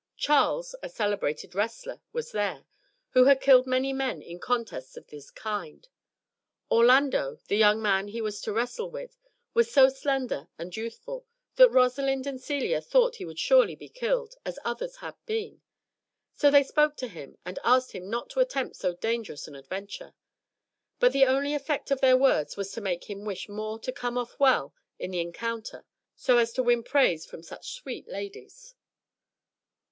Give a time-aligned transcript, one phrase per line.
[0.17, 2.65] Charles, a celebrated wrestler, was there,
[3.09, 5.87] who had killed many men in contests of this kind.
[6.71, 9.15] Orlando, the young man he was to wrestle with,
[9.53, 11.27] was so slender and youthful,
[11.57, 15.61] that Rosalind and Celia thought he would surely be killed, as others had been;
[16.33, 20.15] so they spoke to him, and asked him not to attempt so dangerous an adventure;
[20.97, 24.17] but the only effect of their words was to make him wish more to come
[24.17, 28.73] off well in the encounter, so as to win praise from such sweet ladies.